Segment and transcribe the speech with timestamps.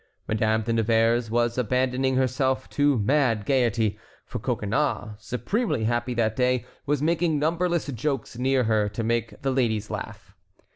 [0.27, 6.65] Madame de Nevers was abandoning herself to mad gayety, for Coconnas, supremely happy that day,
[6.87, 10.33] was making numberless jokes near her to make the ladies laugh.